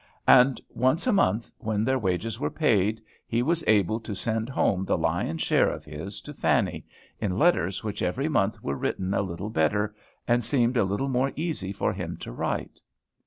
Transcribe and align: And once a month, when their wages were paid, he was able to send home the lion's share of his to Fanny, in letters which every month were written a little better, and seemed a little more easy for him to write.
And 0.27 0.59
once 0.71 1.05
a 1.05 1.13
month, 1.13 1.51
when 1.59 1.83
their 1.83 1.99
wages 1.99 2.39
were 2.39 2.49
paid, 2.49 3.03
he 3.27 3.43
was 3.43 3.63
able 3.67 3.99
to 3.99 4.15
send 4.15 4.49
home 4.49 4.83
the 4.83 4.97
lion's 4.97 5.43
share 5.43 5.69
of 5.69 5.85
his 5.85 6.21
to 6.21 6.33
Fanny, 6.33 6.87
in 7.19 7.37
letters 7.37 7.83
which 7.83 8.01
every 8.01 8.27
month 8.27 8.63
were 8.63 8.73
written 8.73 9.13
a 9.13 9.21
little 9.21 9.51
better, 9.51 9.93
and 10.27 10.43
seemed 10.43 10.75
a 10.75 10.85
little 10.85 11.07
more 11.07 11.31
easy 11.35 11.71
for 11.71 11.93
him 11.93 12.17
to 12.17 12.31
write. 12.31 12.79